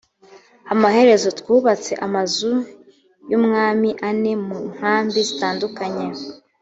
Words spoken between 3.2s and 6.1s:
y ubwami ane mu nkambi zitandukanye